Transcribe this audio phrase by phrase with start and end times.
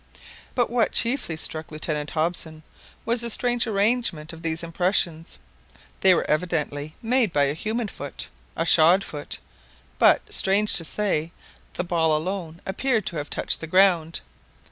[0.55, 2.63] But what chiefly struck Lieutenant Hobson
[3.05, 5.37] was the strange arrangement of these impressions.
[5.99, 9.37] They were evidently made by a human foot, a shod foot;
[9.99, 11.31] but, strange to say,
[11.75, 14.21] the ball alone appeared to have touched the ground!